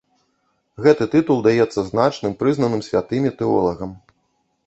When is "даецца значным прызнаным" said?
1.49-2.81